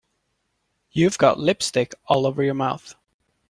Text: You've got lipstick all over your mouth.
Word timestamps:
You've 0.89 1.19
got 1.19 1.37
lipstick 1.37 1.93
all 2.07 2.25
over 2.25 2.41
your 2.41 2.55
mouth. 2.55 2.95